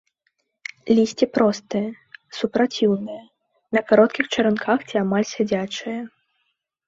Лісце 0.99 1.25
простае, 1.37 1.81
супраціўнае, 2.37 3.19
на 3.79 3.83
кароткіх 3.91 4.25
чаранках 4.37 4.79
ці 4.91 4.95
амаль 5.03 5.29
сядзячае. 5.33 5.97